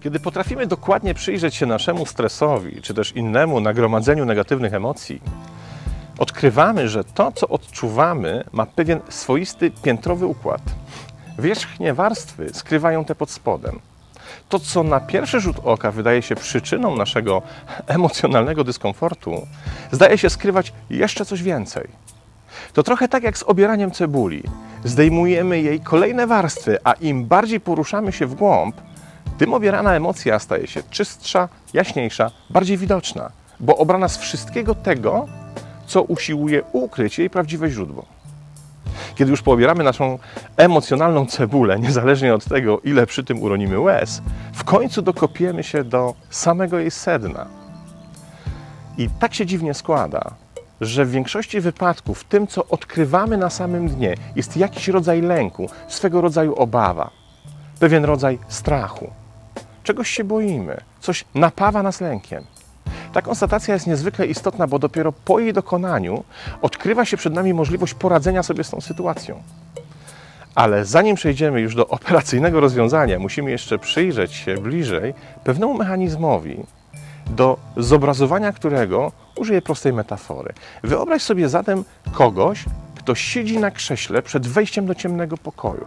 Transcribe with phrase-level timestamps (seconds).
[0.00, 5.20] Kiedy potrafimy dokładnie przyjrzeć się naszemu stresowi, czy też innemu nagromadzeniu negatywnych emocji,
[6.18, 10.62] odkrywamy, że to, co odczuwamy, ma pewien swoisty piętrowy układ.
[11.38, 13.80] Wierzchnie warstwy skrywają te pod spodem.
[14.48, 17.42] To, co na pierwszy rzut oka wydaje się przyczyną naszego
[17.86, 19.46] emocjonalnego dyskomfortu,
[19.92, 21.88] zdaje się skrywać jeszcze coś więcej.
[22.72, 24.42] To trochę tak jak z obieraniem cebuli.
[24.84, 28.76] Zdejmujemy jej kolejne warstwy, a im bardziej poruszamy się w głąb,
[29.38, 33.30] tym obierana emocja staje się czystsza, jaśniejsza, bardziej widoczna,
[33.60, 35.28] bo obrana z wszystkiego tego,
[35.86, 38.13] co usiłuje ukryć jej prawdziwe źródło.
[39.14, 40.18] Kiedy już poobieramy naszą
[40.56, 44.22] emocjonalną cebulę, niezależnie od tego, ile przy tym uronimy łez,
[44.52, 47.46] w końcu dokopiemy się do samego jej sedna.
[48.98, 50.34] I tak się dziwnie składa,
[50.80, 56.20] że w większości wypadków tym, co odkrywamy na samym dnie, jest jakiś rodzaj lęku, swego
[56.20, 57.10] rodzaju obawa,
[57.80, 59.10] pewien rodzaj strachu.
[59.82, 62.44] Czegoś się boimy, coś napawa nas lękiem.
[63.14, 66.24] Ta konstatacja jest niezwykle istotna, bo dopiero po jej dokonaniu
[66.62, 69.42] odkrywa się przed nami możliwość poradzenia sobie z tą sytuacją.
[70.54, 76.56] Ale zanim przejdziemy już do operacyjnego rozwiązania, musimy jeszcze przyjrzeć się bliżej pewnemu mechanizmowi,
[77.26, 80.52] do zobrazowania którego użyję prostej metafory.
[80.82, 82.64] Wyobraź sobie zatem kogoś,
[82.96, 85.86] kto siedzi na krześle przed wejściem do ciemnego pokoju.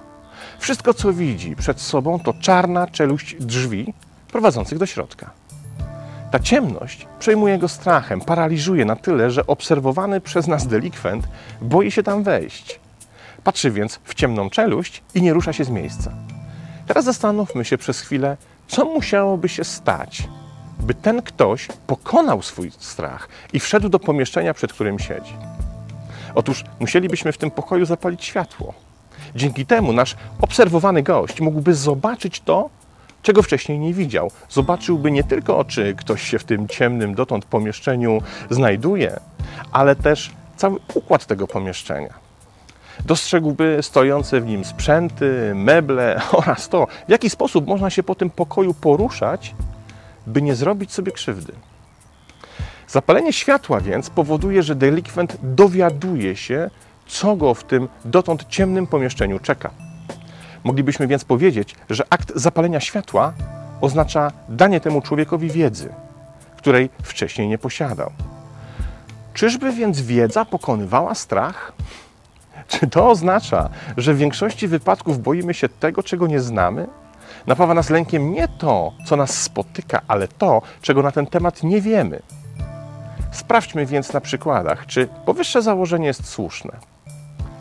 [0.60, 3.94] Wszystko, co widzi przed sobą, to czarna czeluść drzwi
[4.32, 5.32] prowadzących do środka.
[6.32, 11.28] Ta ciemność przejmuje go strachem, paraliżuje na tyle, że obserwowany przez nas delikwent
[11.62, 12.80] boi się tam wejść.
[13.44, 16.12] Patrzy więc w ciemną czeluść i nie rusza się z miejsca.
[16.88, 20.28] Teraz zastanówmy się przez chwilę, co musiałoby się stać,
[20.80, 25.34] by ten ktoś pokonał swój strach i wszedł do pomieszczenia, przed którym siedzi.
[26.36, 28.74] Otóż musielibyśmy w tym pokoju zapalić światło.
[29.36, 32.70] Dzięki temu nasz obserwowany gość mógłby zobaczyć to,
[33.28, 34.32] czego wcześniej nie widział.
[34.50, 39.20] Zobaczyłby nie tylko, czy ktoś się w tym ciemnym dotąd pomieszczeniu znajduje,
[39.72, 42.14] ale też cały układ tego pomieszczenia.
[43.06, 48.30] Dostrzegłby stojące w nim sprzęty, meble oraz to, w jaki sposób można się po tym
[48.30, 49.56] pokoju poruszać,
[50.28, 51.54] by nie zrobić sobie krzywdy.
[52.88, 56.70] Zapalenie światła więc powoduje, że delikwent dowiaduje się,
[57.08, 59.87] co go w tym dotąd ciemnym pomieszczeniu czeka.
[60.64, 63.34] Moglibyśmy więc powiedzieć, że akt zapalenia światła
[63.82, 65.90] oznacza danie temu człowiekowi wiedzy,
[66.58, 68.12] której wcześniej nie posiadał.
[69.34, 71.72] Czyżby więc wiedza pokonywała strach?
[72.68, 76.88] Czy to oznacza, że w większości wypadków boimy się tego, czego nie znamy?
[77.48, 81.82] Napawa nas lękiem nie to, co nas spotyka, ale to, czego na ten temat nie
[81.82, 82.20] wiemy.
[83.32, 86.72] Sprawdźmy więc na przykładach, czy powyższe założenie jest słuszne.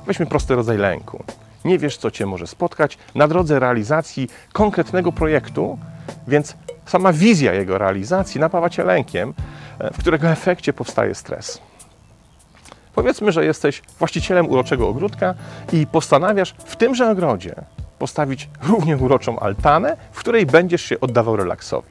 [0.06, 1.24] Weźmy prosty rodzaj lęku.
[1.66, 5.78] Nie wiesz, co cię może spotkać na drodze realizacji konkretnego projektu,
[6.28, 6.56] więc
[6.86, 9.34] sama wizja jego realizacji napawa cię lękiem,
[9.78, 11.60] e, w którego efekcie powstaje stres.
[12.94, 15.34] Powiedzmy, że jesteś właścicielem uroczego ogródka
[15.72, 17.54] i postanawiasz w tymże ogrodzie
[17.98, 21.88] postawić równie uroczą altanę, w której będziesz się oddawał relaksowi.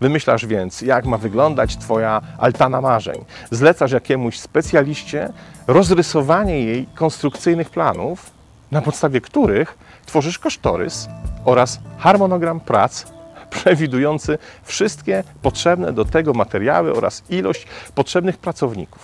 [0.00, 3.24] Wymyślasz więc, jak ma wyglądać Twoja altana marzeń.
[3.50, 5.32] Zlecasz jakiemuś specjaliście
[5.66, 8.30] rozrysowanie jej konstrukcyjnych planów,
[8.72, 11.08] na podstawie których tworzysz kosztorys
[11.44, 13.06] oraz harmonogram prac
[13.50, 19.02] przewidujący wszystkie potrzebne do tego materiały oraz ilość potrzebnych pracowników.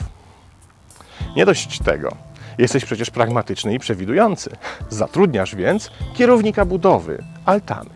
[1.37, 2.17] Nie dość tego,
[2.59, 4.51] jesteś przecież pragmatyczny i przewidujący.
[4.89, 7.91] Zatrudniasz więc kierownika budowy altany.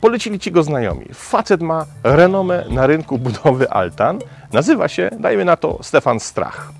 [0.00, 1.06] Polecili ci go znajomi.
[1.14, 4.18] Facet ma renomę na rynku budowy altan.
[4.52, 6.72] Nazywa się, dajmy na to, Stefan Strach.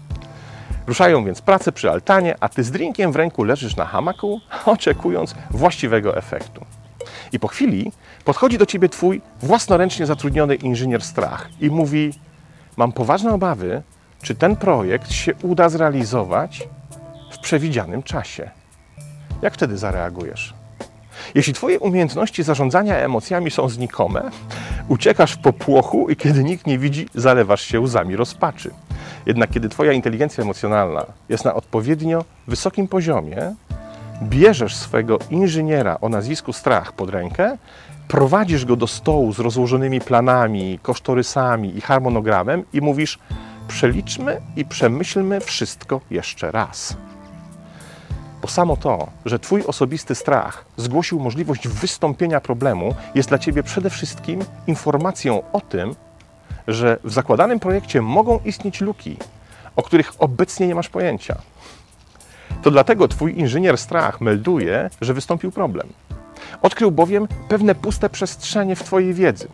[0.89, 5.35] Ruszają więc prace przy altanie, a ty z drinkiem w ręku leżysz na hamaku, oczekując
[5.51, 6.65] właściwego efektu.
[7.33, 7.93] I po chwili
[8.25, 12.13] podchodzi do ciebie twój własnoręcznie zatrudniony inżynier strach i mówi:
[12.77, 13.83] Mam poważne obawy,
[14.23, 16.69] czy ten projekt się uda zrealizować
[17.33, 18.51] w przewidzianym czasie.
[19.43, 20.58] Jak wtedy zareagujesz?
[21.35, 24.31] Jeśli Twoje umiejętności zarządzania emocjami są znikome,
[24.89, 28.71] uciekasz w popłochu i kiedy nikt nie widzi, zalewasz się łzami rozpaczy.
[29.27, 33.55] Jednak kiedy Twoja inteligencja emocjonalna jest na odpowiednio wysokim poziomie,
[34.23, 37.59] bierzesz swego inżyniera o nazwisku Strach pod rękę,
[38.09, 43.19] prowadzisz go do stołu z rozłożonymi planami, kosztorysami i harmonogramem i mówisz:
[43.69, 46.97] przeliczmy i przemyślmy wszystko jeszcze raz.
[48.43, 53.91] Bo samo to, że Twój osobisty strach zgłosił możliwość wystąpienia problemu, jest dla Ciebie przede
[53.91, 55.95] wszystkim informacją o tym,
[56.69, 59.17] że w zakładanym projekcie mogą istnieć luki,
[59.77, 61.37] o których obecnie nie masz pojęcia.
[62.63, 65.89] To dlatego twój inżynier strach melduje, że wystąpił problem.
[66.63, 69.49] Odkrył bowiem pewne puste przestrzenie w twojej wiedzy.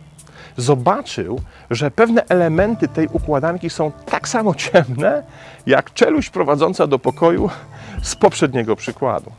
[0.57, 5.23] Zobaczył, że pewne elementy tej układanki są tak samo ciemne,
[5.65, 7.49] jak czeluść prowadząca do pokoju
[8.01, 9.31] z poprzedniego przykładu.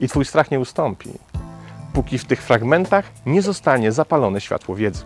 [0.00, 1.10] I twój strach nie ustąpi,
[1.92, 5.04] póki w tych fragmentach nie zostanie zapalone światło wiedzy.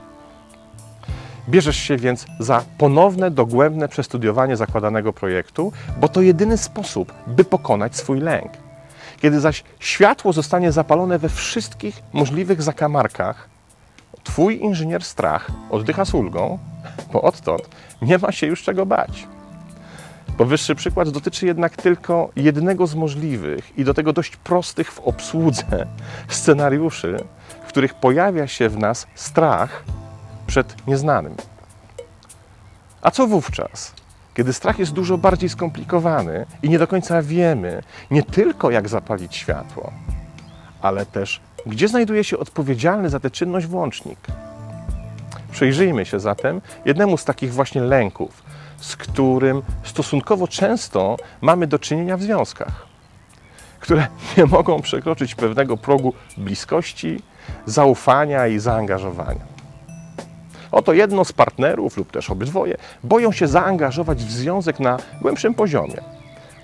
[1.48, 7.96] Bierzesz się więc za ponowne, dogłębne przestudiowanie zakładanego projektu, bo to jedyny sposób, by pokonać
[7.96, 8.52] swój lęk.
[9.20, 13.48] Kiedy zaś światło zostanie zapalone we wszystkich możliwych zakamarkach,
[14.26, 16.58] Twój inżynier strach oddycha z ulgą,
[17.12, 17.68] bo odtąd
[18.02, 19.26] nie ma się już czego bać.
[20.38, 25.86] Powyższy przykład dotyczy jednak tylko jednego z możliwych i do tego dość prostych w obsłudze
[26.28, 27.24] scenariuszy,
[27.64, 29.84] w których pojawia się w nas strach
[30.46, 31.34] przed nieznanym.
[33.02, 33.94] A co wówczas,
[34.34, 39.36] kiedy strach jest dużo bardziej skomplikowany i nie do końca wiemy nie tylko jak zapalić
[39.36, 39.92] światło,
[40.82, 44.18] ale też gdzie znajduje się odpowiedzialny za tę czynność włącznik?
[45.52, 48.42] Przyjrzyjmy się zatem jednemu z takich właśnie lęków,
[48.76, 52.86] z którym stosunkowo często mamy do czynienia w związkach,
[53.80, 57.22] które nie mogą przekroczyć pewnego progu bliskości,
[57.66, 59.56] zaufania i zaangażowania.
[60.72, 66.00] Oto jedno z partnerów lub też obydwoje boją się zaangażować w związek na głębszym poziomie.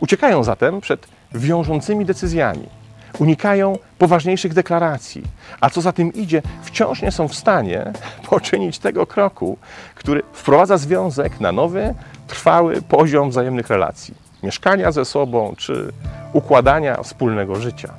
[0.01, 2.82] Uciekają zatem przed wiążącymi decyzjami
[3.19, 5.23] unikają poważniejszych deklaracji,
[5.61, 7.93] a co za tym idzie, wciąż nie są w stanie
[8.31, 9.59] poczynić tego kroku,
[9.95, 11.95] który wprowadza związek na nowy,
[12.27, 15.93] trwały poziom wzajemnych relacji, mieszkania ze sobą czy
[16.33, 17.95] układania wspólnego życia.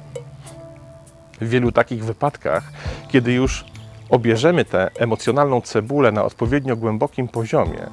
[1.41, 2.63] W wielu takich wypadkach,
[3.07, 3.65] kiedy już
[4.09, 7.87] obierzemy tę emocjonalną cebulę na odpowiednio głębokim poziomie,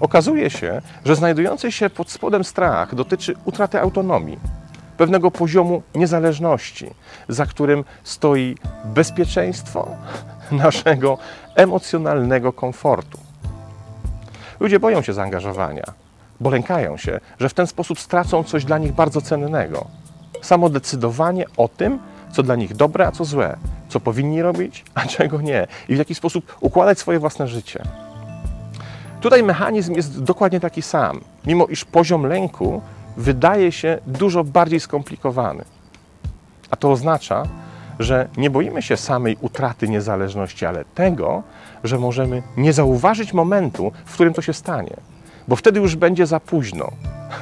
[0.00, 4.61] okazuje się, że znajdujący się pod spodem strach dotyczy utraty autonomii
[4.96, 6.90] pewnego poziomu niezależności,
[7.28, 9.88] za którym stoi bezpieczeństwo
[10.52, 11.18] naszego
[11.54, 13.18] emocjonalnego komfortu.
[14.60, 15.84] Ludzie boją się zaangażowania,
[16.40, 19.86] bo lękają się, że w ten sposób stracą coś dla nich bardzo cennego.
[20.42, 21.98] Samo decydowanie o tym,
[22.32, 23.56] co dla nich dobre, a co złe,
[23.88, 27.82] co powinni robić, a czego nie, i w jaki sposób układać swoje własne życie.
[29.20, 32.82] Tutaj mechanizm jest dokładnie taki sam, mimo iż poziom lęku
[33.16, 35.64] wydaje się dużo bardziej skomplikowany.
[36.70, 37.42] A to oznacza,
[37.98, 41.42] że nie boimy się samej utraty niezależności, ale tego,
[41.84, 44.96] że możemy nie zauważyć momentu, w którym to się stanie,
[45.48, 46.90] bo wtedy już będzie za późno,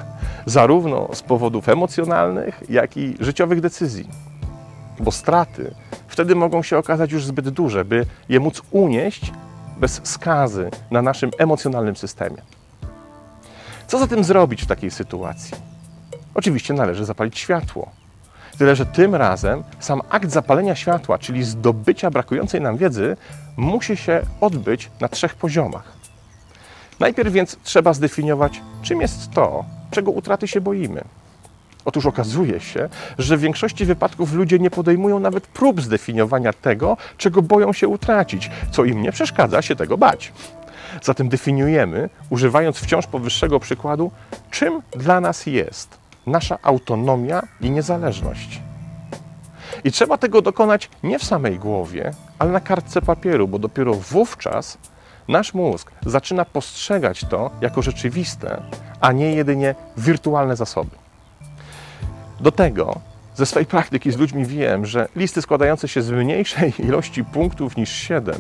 [0.46, 4.08] zarówno z powodów emocjonalnych, jak i życiowych decyzji.
[5.00, 5.75] Bo straty
[6.08, 9.32] wtedy mogą się okazać już zbyt duże, by je móc unieść
[9.76, 12.43] bez skazy na naszym emocjonalnym systemie.
[13.90, 15.56] Co zatem zrobić w takiej sytuacji?
[16.34, 17.90] Oczywiście należy zapalić światło.
[18.58, 23.16] Tyle, że tym razem sam akt zapalenia światła, czyli zdobycia brakującej nam wiedzy,
[23.56, 25.92] musi się odbyć na trzech poziomach.
[27.00, 31.04] Najpierw więc trzeba zdefiniować, czym jest to, czego utraty się boimy.
[31.84, 32.88] Otóż okazuje się,
[33.19, 38.50] że w większości wypadków ludzie nie podejmują nawet prób zdefiniowania tego, czego boją się utracić,
[38.70, 40.32] co im nie przeszkadza się tego bać.
[41.02, 44.11] Zatem definiujemy, używając wciąż powyższego przykładu,
[44.51, 48.60] czym dla nas jest nasza autonomia i niezależność.
[49.84, 54.79] I trzeba tego dokonać nie w samej głowie, ale na kartce papieru, bo dopiero wówczas
[55.29, 58.63] nasz mózg zaczyna postrzegać to jako rzeczywiste,
[59.01, 60.96] a nie jedynie wirtualne zasoby.
[62.41, 63.01] Do tego
[63.34, 67.91] ze swojej praktyki z ludźmi wiem, że listy składające się z mniejszej ilości punktów niż
[67.91, 68.34] 7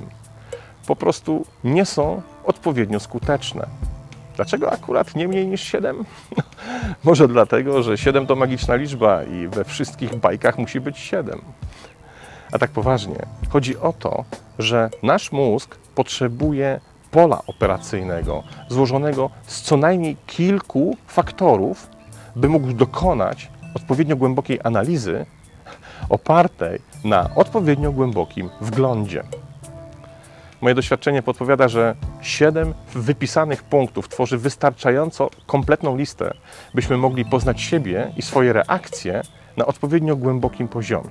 [0.86, 3.66] po prostu nie są odpowiednio skuteczne.
[4.36, 6.04] Dlaczego akurat nie mniej niż 7?
[7.04, 11.40] Może dlatego, że 7 to magiczna liczba i we wszystkich bajkach musi być 7.
[12.52, 14.24] A tak poważnie, chodzi o to,
[14.58, 16.80] że nasz mózg potrzebuje
[17.10, 21.88] pola operacyjnego złożonego z co najmniej kilku faktorów,
[22.36, 25.26] by mógł dokonać odpowiednio głębokiej analizy
[26.08, 29.22] opartej na odpowiednio głębokim wglądzie.
[30.60, 36.34] Moje doświadczenie podpowiada, że siedem wypisanych punktów tworzy wystarczająco kompletną listę,
[36.74, 39.22] byśmy mogli poznać siebie i swoje reakcje
[39.56, 41.10] na odpowiednio głębokim poziomie.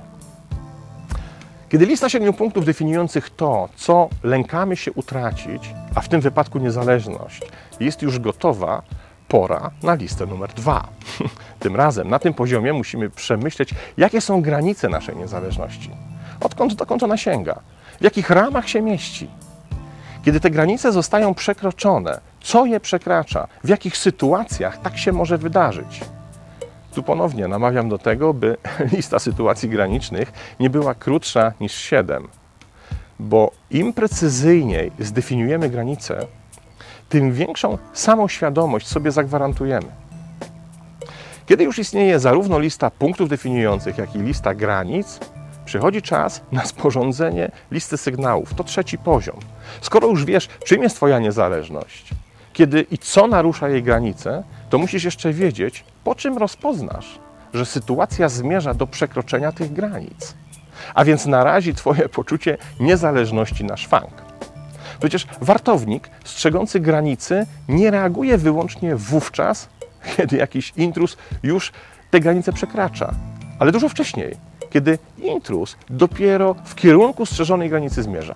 [1.69, 7.41] Kiedy lista siedmiu punktów definiujących to, co lękamy się utracić, a w tym wypadku niezależność,
[7.79, 8.81] jest już gotowa,
[9.27, 10.87] pora na listę numer dwa.
[11.59, 15.91] Tym razem na tym poziomie musimy przemyśleć, jakie są granice naszej niezależności.
[16.41, 17.59] Odkąd dokąd ona sięga?
[17.99, 19.29] W jakich ramach się mieści?
[20.25, 26.01] Kiedy te granice zostają przekroczone, co je przekracza, w jakich sytuacjach tak się może wydarzyć.
[26.93, 28.57] Tu ponownie namawiam do tego, by
[28.93, 32.27] lista sytuacji granicznych nie była krótsza niż 7,
[33.19, 36.27] bo im precyzyjniej zdefiniujemy granice,
[37.09, 39.87] tym większą samoświadomość sobie zagwarantujemy.
[41.45, 45.19] Kiedy już istnieje zarówno lista punktów definiujących, jak i lista granic,
[45.69, 48.53] przychodzi czas na sporządzenie listy sygnałów.
[48.53, 49.39] To trzeci poziom.
[49.81, 52.09] Skoro już wiesz, czym jest Twoja niezależność,
[52.53, 57.19] kiedy i co narusza jej granice, to musisz jeszcze wiedzieć, po czym rozpoznasz,
[57.53, 60.33] że sytuacja zmierza do przekroczenia tych granic,
[60.93, 64.11] a więc narazi Twoje poczucie niezależności na szwank.
[64.99, 69.69] Przecież wartownik strzegący granicy nie reaguje wyłącznie wówczas,
[70.17, 71.71] kiedy jakiś intrus już
[72.11, 73.13] te granice przekracza,
[73.59, 78.35] ale dużo wcześniej, kiedy intrus dopiero w kierunku strzeżonej granicy zmierza.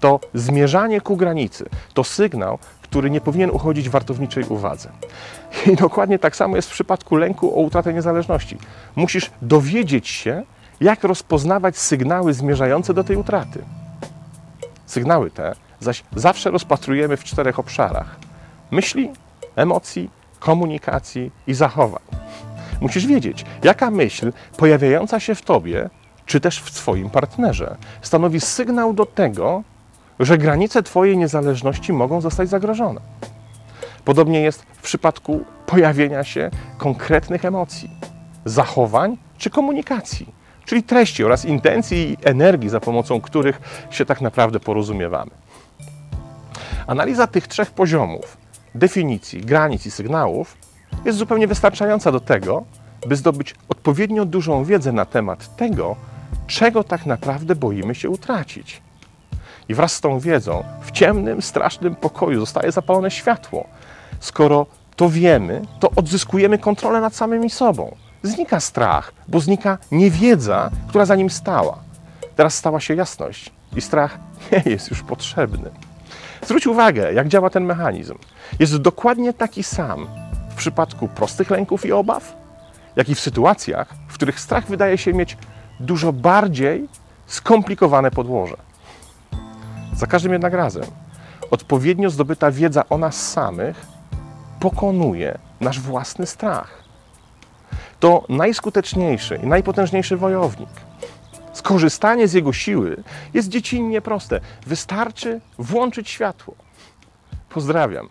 [0.00, 4.90] To zmierzanie ku granicy to sygnał, który nie powinien uchodzić wartowniczej uwadze.
[5.66, 8.58] I dokładnie tak samo jest w przypadku lęku o utratę niezależności.
[8.96, 10.42] Musisz dowiedzieć się,
[10.80, 13.64] jak rozpoznawać sygnały zmierzające do tej utraty.
[14.86, 18.16] Sygnały te zaś zawsze rozpatrujemy w czterech obszarach:
[18.70, 19.10] myśli,
[19.56, 22.09] emocji, komunikacji i zachowań.
[22.80, 25.90] Musisz wiedzieć, jaka myśl pojawiająca się w tobie,
[26.26, 29.62] czy też w swoim partnerze, stanowi sygnał do tego,
[30.20, 33.00] że granice Twojej niezależności mogą zostać zagrożone.
[34.04, 37.90] Podobnie jest w przypadku pojawienia się konkretnych emocji,
[38.44, 40.28] zachowań czy komunikacji,
[40.64, 43.60] czyli treści oraz intencji i energii, za pomocą których
[43.90, 45.30] się tak naprawdę porozumiewamy.
[46.86, 48.36] Analiza tych trzech poziomów
[48.74, 50.56] definicji, granic i sygnałów
[51.04, 52.64] jest zupełnie wystarczająca do tego,
[53.06, 55.96] by zdobyć odpowiednio dużą wiedzę na temat tego,
[56.46, 58.82] czego tak naprawdę boimy się utracić.
[59.68, 63.66] I wraz z tą wiedzą w ciemnym, strasznym pokoju zostaje zapalone światło.
[64.20, 64.66] Skoro
[64.96, 67.96] to wiemy, to odzyskujemy kontrolę nad samymi sobą.
[68.22, 71.78] Znika strach, bo znika niewiedza, która za nim stała.
[72.36, 74.18] Teraz stała się jasność i strach
[74.52, 75.70] nie jest już potrzebny.
[76.42, 78.14] Zwróć uwagę, jak działa ten mechanizm.
[78.58, 80.06] Jest dokładnie taki sam
[80.60, 82.36] przypadku prostych lęków i obaw,
[82.96, 85.36] jak i w sytuacjach, w których strach wydaje się mieć
[85.80, 86.88] dużo bardziej
[87.26, 88.56] skomplikowane podłoże.
[89.94, 90.84] Za każdym jednak razem
[91.50, 93.86] odpowiednio zdobyta wiedza o nas samych
[94.60, 96.84] pokonuje nasz własny strach.
[98.00, 100.68] To najskuteczniejszy i najpotężniejszy wojownik.
[101.52, 103.02] Skorzystanie z jego siły
[103.34, 104.40] jest dziecinnie proste.
[104.66, 106.54] Wystarczy włączyć światło.
[107.48, 108.08] Pozdrawiam.